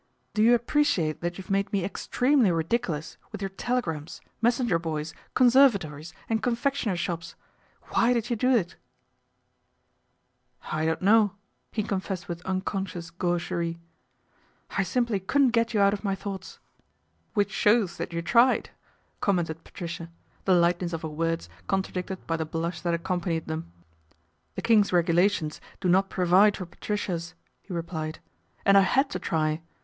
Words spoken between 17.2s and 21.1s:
Which shows that you tried," commented Patricia, the lightness of her